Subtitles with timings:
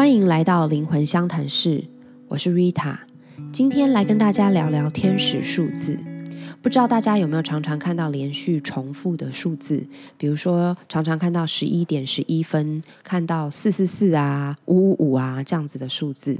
[0.00, 1.84] 欢迎来到灵魂相谈室，
[2.26, 2.96] 我是 Rita，
[3.52, 5.98] 今天来跟大家聊聊天使数字。
[6.62, 9.86] 不知道大家有没有常常看到连续重复的数字，
[10.16, 16.34] 比如说常常看到十一点十一分，看到四四四啊、五五五啊这样子的数字。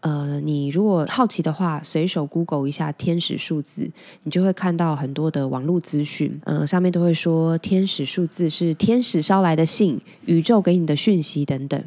[0.00, 3.88] 呃，你如果好奇的话，随手 Google 一下天使数字，
[4.24, 6.40] 你就会看到很多的网络资讯。
[6.42, 11.80] 呃，上面都会说天使数字是天使捎来的信，宇宙给你的讯息等等。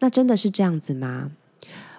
[0.00, 1.30] 那真的是这样子吗？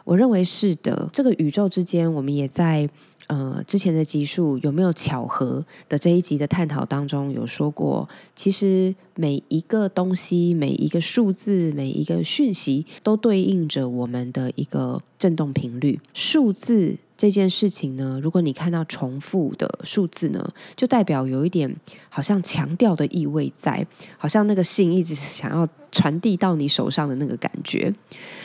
[0.03, 1.09] 我认为是的。
[1.11, 2.89] 这个宇宙之间，我们也在
[3.27, 15.99] 呃之前的集数有没有巧合的这一集的探讨当中有说过，其实每一个东西、每一个数字、每一个讯息，都对应着我们的一个震动频率。
[16.13, 16.97] 数字。
[17.17, 21.75] 这件事情呢，如果你看到重复的数字呢，就代表有一点
[22.09, 23.85] 好像强调的意味在，
[24.19, 27.91] 好像那个信一直想要传递到你手上的那个感觉。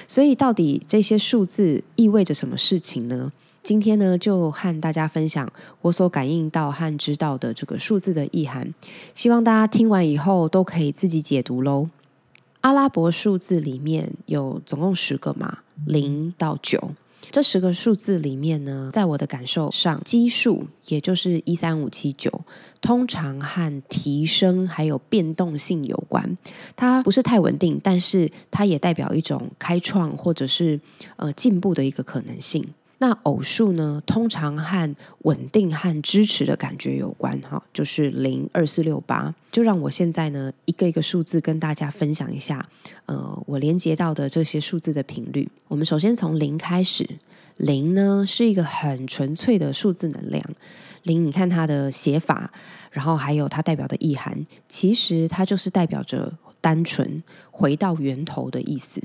[0.08, 3.30] 所以，到底这些数字意味着什么事情呢？
[3.62, 5.48] 今天呢，就和大家分享
[5.82, 8.74] 我所感应到和知道的这个数字的意涵。
[9.14, 11.88] 希望大家听完以后都可以自己解读喽。
[12.62, 16.92] 阿拉伯数字里面有总共十个嘛，零到九。
[17.30, 22.44] 这十个数字里面呢，在我的感受上，奇数也就是一三五七九，
[22.80, 26.36] 通常和提升还有变动性有关。
[26.76, 30.80] 它不是太稳定，但是它也代表一种开创或者是
[31.16, 32.66] 呃进步的一个可能性。
[33.02, 39.34] 那偶数呢，通常和稳定和支持的感觉有关，哈，就是零二四六八。
[39.50, 42.64] 就让我现在呢，一个一个数字跟大家分享一下，
[43.06, 45.50] 呃，我连接到的这些数字的频率。
[45.66, 47.04] 我们首先从零开始，
[47.56, 50.40] 零呢是一个很纯粹的数字能量。
[51.02, 52.52] 零，你看它的写法，
[52.92, 59.02] 然后还有它代表的意涵，其实它就是代表着单纯回到源头的意思。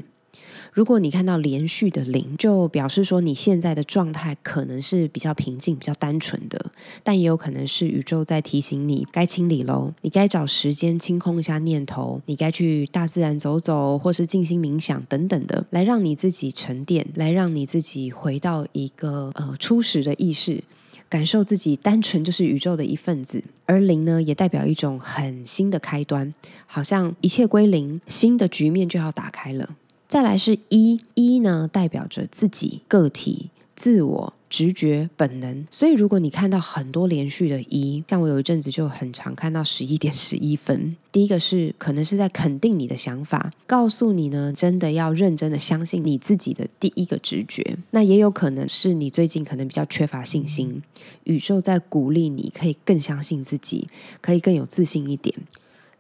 [0.74, 6.72] 如果你看到连续的零，就表示说你现在的状态可能是比较平静、比较单纯的，
[7.04, 20.64] 但也有可能是宇宙在提醒你该清理喽，你该找时间清空一下念头，你该去大自然走走，或是静心冥想等等的，来让你自己沉淀，来让你自己回到一个呃初始的意识，
[21.10, 23.44] 感受自己单纯就是宇宙的一份子。
[23.66, 26.34] 而零呢，也代表一种很新的开端，
[26.66, 29.76] 好像一切归零，新的局面就要打开了。
[30.08, 35.68] 再来是一一呢，代表着自己个体、自我、直觉、本能。
[35.70, 40.96] 所以，如果你看到很多连续的一，像我有一阵子就很常看到十一点十一分。
[41.12, 47.78] 第一个是可能是在肯定你的想法，告诉你呢，真的要认真的相信你自己的第一个直觉。
[47.92, 50.82] 那也有可能是你最近可能比较缺乏信心，
[51.26, 53.90] 宇宙在鼓励你可以更相信自己，
[54.22, 55.36] 可以更有自信一点。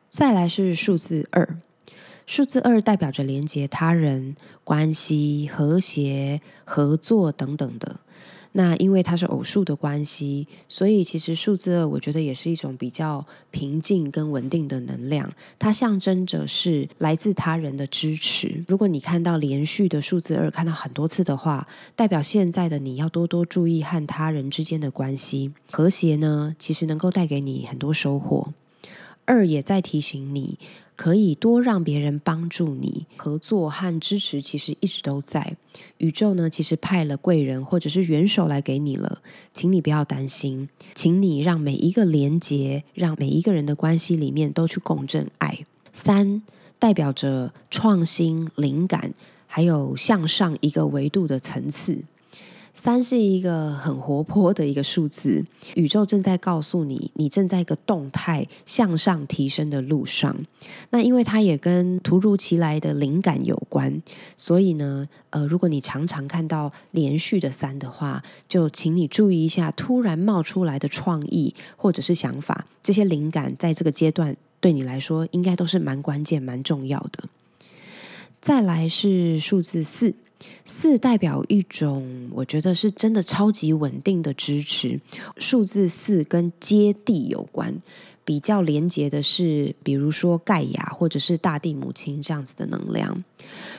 [0.09, 1.57] 再来是数字二。
[2.27, 7.95] 数字二代表着连接他人关系、和谐、合作等等的。
[8.53, 15.31] 那因为它是偶数的关系，所以其实数字二我觉得也是一种比较平静跟稳定的能量。
[15.59, 18.63] 它象征着是来自他人的支持。
[18.67, 25.53] 如果你看到连续的数字二看到很多次的话，代表现在的你要多多注意和他人之间的关系。
[25.71, 28.51] 和谐呢，其实能够带给你很多收获。
[29.27, 30.57] 二也在提醒你。
[30.95, 35.55] 可以多让别人帮助你，合作和支持其实一直都在。
[35.99, 39.21] 宇宙呢，其实派了贵人或者是元首来给你了，
[39.53, 45.67] 请你不要担心，请你让每一个连接，让每一个人的关系里面都去共振爱。
[45.93, 46.41] 三
[46.79, 49.13] 代表着创新、灵感，
[49.45, 52.03] 还有向上一个维度的层次。
[52.77, 55.43] 三是一个很活泼的一个数字，
[55.73, 60.37] 宇宙正在告诉你，你正在一个动态向上提升的路上。
[60.91, 64.03] 那因为它也跟突如其来的灵感有关，
[64.37, 77.23] 所以呢，呃，如果你常常看到连续的三的话，就请你注意一下突然冒出来的创意或者是想法，这些灵感在这个阶段对你来说应该都是蛮关键、蛮重要的。
[78.39, 80.13] 再来是数字四。
[80.65, 84.99] 四代表一种，我觉得是真的超级稳定的支持。
[85.37, 87.81] 数字四跟接地有关，
[88.23, 93.23] 比较连接的是，比如说盖亚或者是大地母亲这样子的能量。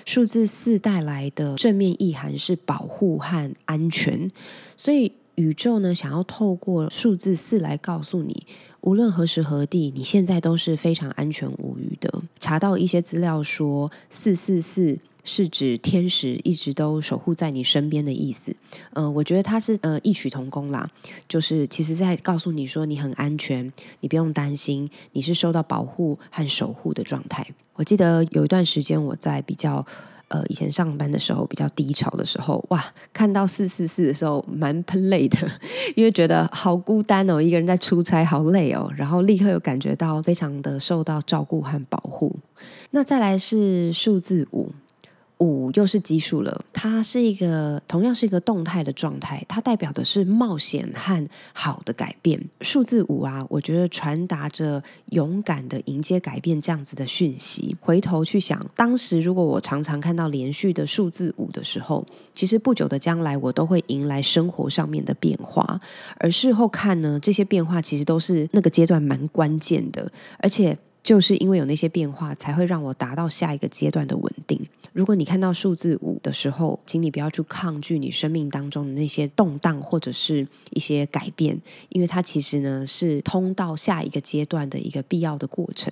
[0.05, 4.31] 数字四带来的正面意涵是保护和安全，
[4.77, 8.47] 所以宇宙呢想要透过数字四来告诉你，
[8.81, 12.23] 无论何时何地，你现在都是非常安全无虞的。
[12.41, 14.99] 查到一些资料说，四四四。
[15.29, 18.57] 是指天使一直都守护在你身边的意思，
[18.95, 20.89] 呃，我觉得它是呃异曲同工啦，
[21.29, 23.71] 就是其实在告诉你说你很安全，
[24.01, 27.47] 你不用担心，你是受到保护和守护的状态。
[27.75, 29.85] 我记得有一段时间我在比较
[30.29, 32.83] 呃以前上班的时候比较低潮的时候，哇，
[33.13, 35.37] 看到四四四的时候蛮喷泪的，
[35.95, 42.35] 因为觉得好孤单哦，一个人在出差好累哦，然后立刻有感觉到非常的受到照顾和保护。
[42.93, 44.73] 那再来是数字五。
[45.39, 52.41] 五又是奇数了，它是一个同样是一个动态的状态，它代表的是冒险和好的改变。
[52.61, 57.77] 数字五啊，我觉得传达着勇敢的迎接改变这样子的讯息。
[57.81, 65.81] 回头去想，当时如果我常常看到连续的数字五的时候，其实不久的将来我都会迎来生活上面的变化。
[66.17, 70.77] 而事后看呢，这些变化其实都是那个阶段蛮关键的，而且。
[71.09, 74.61] 就是因为有那些变化，才会让我达到下一个阶段的稳定。
[74.93, 81.59] 如果你看到数字五的时候，请你不要去抗拒你生命当中的那些动荡或者是一些改变，
[81.89, 85.91] 因为它其实呢是通到下一个阶段的一个必要的过程。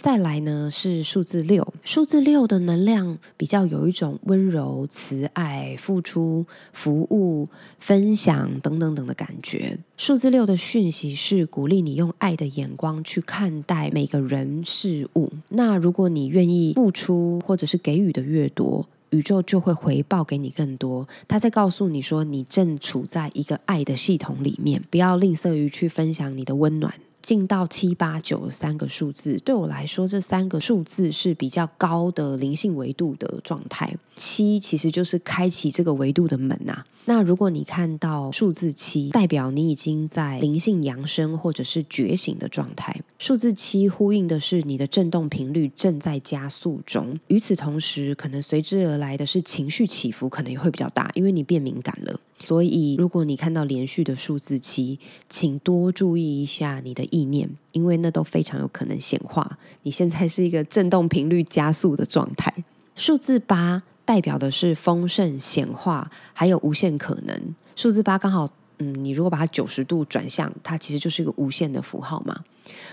[0.00, 7.48] 再来呢是数字六，数字六的能量比较有一种温柔、慈爱、付出、服务、
[7.80, 9.78] 分享等等等的感觉。
[9.96, 15.32] 数字六的讯息是鼓励你用爱的眼光去看待每个人事物。
[15.48, 21.08] 那如果你愿意付出或者是给予的越多，宇宙就会回报给你更多。
[21.26, 26.94] 他在告诉你说，你正处在一个爱的系统里面，不要吝啬于去分享你的温暖。
[27.26, 33.96] 进到七八九三个数字，对我来说，这三个数字是比较高的灵性维度的状态。
[34.14, 36.84] 七其实就是开启这个维度的门呐。
[37.06, 42.96] 那如果你看到数字七，代表你已经在灵性扬升或者是觉醒的状态。
[43.18, 47.16] 数字七呼应的是你的振动频率正在加速中。
[47.26, 52.20] 与此同时，可能随之而来的是情绪起伏，可能也会比较大，因为你变敏感了。
[52.38, 54.98] 所以，如果你看到连续的数字七，
[55.28, 59.58] 请多注意一下你的意念，因为那都非常有可能显化。
[59.82, 62.52] 你现在是一个振动频率加速的状态。
[62.94, 67.54] 数字八代表的是丰盛显化，还有无限可能。
[67.74, 68.50] 数字八刚好。
[68.78, 72.44] 嗯，你如果把它九十度转向，它其实就是一个无限的符号嘛。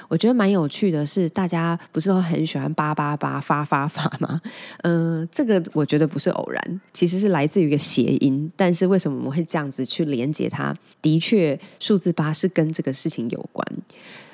[0.08, 4.40] 我觉得蛮有趣的是，大家不是都很喜欢八八八发发发吗？
[4.84, 8.52] 嗯，这个我觉得不是偶然，其实是来自于一个谐音。
[8.56, 10.76] 但是为什么我们会这样子去连接它？
[11.02, 13.68] 的确，数字八是跟这个事情有关。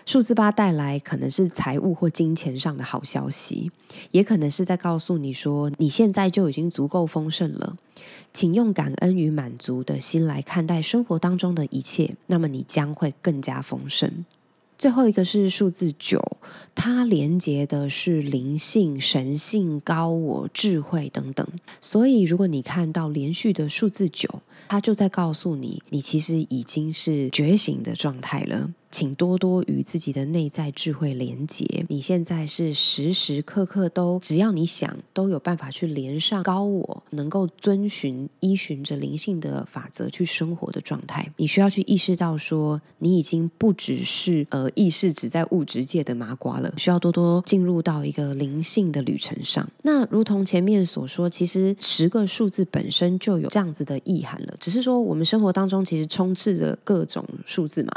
[0.06, 3.72] 数字八带来可能是财务或金钱上的好消息，
[4.12, 7.78] 也可能是在告诉你说，你现在就已经足够丰盛了，
[8.34, 14.26] 请用感恩与满足的心来看待生活当中的一切，那么你将会更加丰盛。
[14.78, 16.38] 最后一个是数字九，
[16.74, 21.46] 它连接的是灵性、神性、高我、智慧等等，
[21.82, 28.72] 所以如果你看到连续的数字九，它就在告诉你，你其实已经是觉醒的状态了。
[28.92, 31.86] 请多多与自己的内在智慧连接。
[31.88, 41.32] 你现在是时时刻刻都，只要你想，都有办法去连上高我，能够遵循依循着灵性的法则去生活的状态。
[41.38, 49.70] 你需要去意识到，说你已经不只是呃意识只在物质界的麻瓜了，需要多多进入到一个灵性的旅程上。
[49.84, 57.92] 那如同前面所说，其实十个数字本身就有这样子的意涵了，只是说我们生活当中其实充斥着各种数字嘛，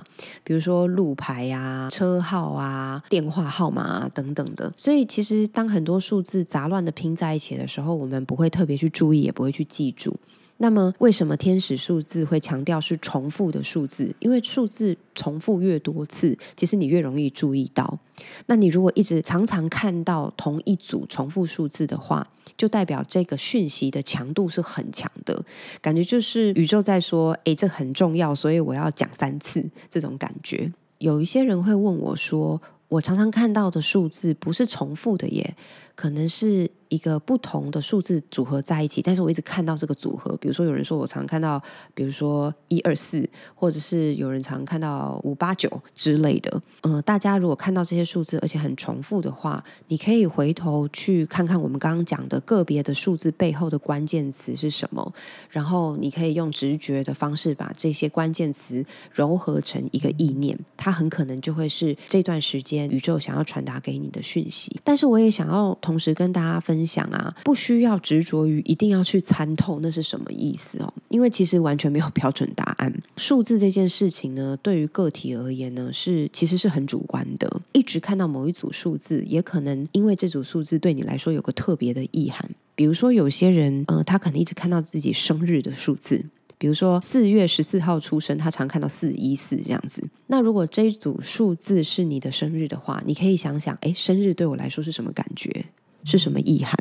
[0.44, 0.81] 比如说。
[0.86, 10.18] 路牌啊、车号啊、电话号码啊等等的，所以其实当很多数字杂乱的拼在一起的时候，我们不会特别去注意，也不会去记住。
[10.62, 14.14] 那么，为什么天使数字会强调是重复的数字？
[14.20, 17.98] 因为数字重复越多次，其实你越容易注意到。
[18.46, 22.24] 那你如果一直常常看到同一组重复数字的话，
[22.56, 25.44] 就代表这个讯息的强度是很强的，
[25.80, 30.72] 感觉就是宇宙在说：“诶，这很重要，所以我要讲三次。”这种感觉。
[30.98, 35.56] 有一些人会问我说：“我常常看到的数字不是重复的耶，
[35.96, 40.36] 可能是。”一个不同的数字组合在一起，但是我一直看到这个组合。
[40.36, 41.60] 比如说，有人说我常看到，
[41.94, 46.62] 比如说一二四，或者是有人常看到五八九之类的。
[46.82, 55.14] 嗯，大家如果看到这些数字，而且很重复的话，你可以回头去看看我们刚刚讲的个别的数字背后的关键词是什么，
[55.48, 58.84] 然后你可以用直觉的方式把这些关键词
[59.16, 64.78] 糅合成一个意念，它很可能就会是这段时间宇宙想要传达给你的讯息。
[64.84, 66.81] 但是我也想要同时跟大家分。
[66.82, 72.92] 分享啊，不需要执着于一定要去参透那是什么意思哦，因为其实完全没有标准答案。
[73.16, 77.60] 数字这件事情呢，对于个体而言呢，是其实是很主观的。
[77.70, 82.50] 一直看到某一组数字，也可能因为这组数字对你来说有个特别的意涵。
[82.74, 86.24] 比如说，有些人，嗯，他可能一直看到自己生日的数字，
[86.58, 90.02] 比如说四月十四号出生，他常看到四一四这样子。
[90.26, 95.64] 那如果这一组数字是你的生日的话，你可以想想，哎，生日对我来说是什么感觉？
[96.04, 96.76] 是什么意涵？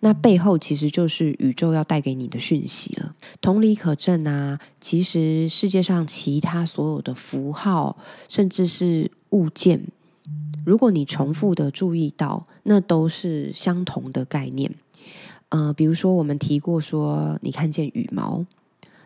[0.00, 3.14] 那背后其实就是宇宙要带给你的讯息了。
[3.40, 7.96] 同理可证啊，其实世界上其他所有的符号，
[8.28, 9.82] 甚至是物件，
[10.64, 14.74] 如果你重复的注意到，那都是相同的概念。
[15.50, 18.44] 呃，比如说我们提过说，你看见羽毛。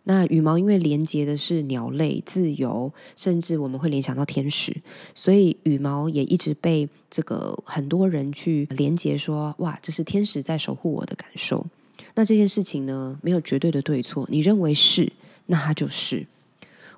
[0.04, 4.76] 那羽毛因为连接的是鸟类、自由，甚至我们会联想到天使，
[5.14, 11.66] 所以羽毛也一直被这个很多人去连接，说哇，这是天使在守护我的感受。
[12.14, 15.12] 那这件事情呢，没有绝对的对错，你认为是，
[15.46, 16.26] 那它就是；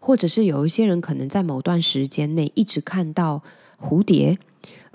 [0.01, 3.43] 或者是有一些人可能在某段时间内一直看到
[3.81, 4.39] 蝴蝶。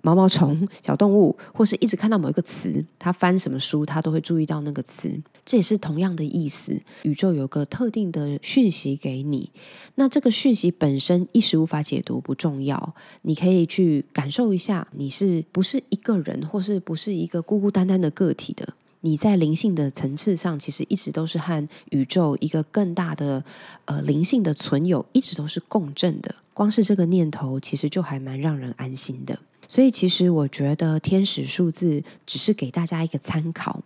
[0.03, 5.22] 毛毛虫、小动物，或是一直看到某一个词，他翻什么书，他都会注意到那个词。
[5.45, 6.81] 这也是同样的意思。
[7.03, 9.51] 宇宙有个特定的讯息给你，
[9.95, 18.74] 那这个讯息本身一时无法解读不重要，你可以去感受一下，你是不是一个人，或是不是一个孤孤单单的个体的？
[19.03, 23.43] 你在灵性的层次上，其实一直都是和宇宙一个更大的
[23.86, 26.36] 呃灵性的存有，一直都是共振的。
[26.53, 29.39] 光是这个念头，其实就还蛮让人安心的。
[29.67, 33.81] 所以，其实我觉得天使数字只是给大家一个参考。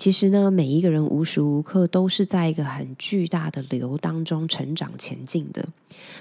[0.00, 5.68] 其实呢，每一个人无时无刻都是在一个很巨大的流当中成长前进的。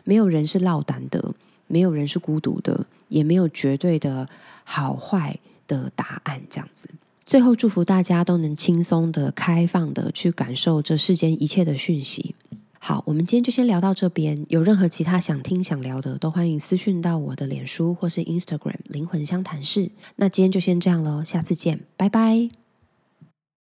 [0.04, 1.34] 没有人是落单的，
[1.66, 4.28] 没有人是孤独的，也没有绝对的
[4.66, 6.42] 好坏的答案。
[6.50, 6.90] 这样子，
[7.26, 12.36] 最后祝福大家都能轻松的、开放的去感受这世间一切的讯息。
[12.80, 14.46] 好，我们今天就先聊到这边。
[14.50, 19.90] 有任何其他想听、想聊的，都欢迎私讯到我的脸书或是 Instagram“ 灵魂相谈室”。
[20.18, 22.50] 那今天就先这样喽，下次见，拜拜。